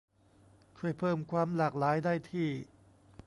[0.77, 2.49] ช่วยเพิ่มความหลากหลายได้ที่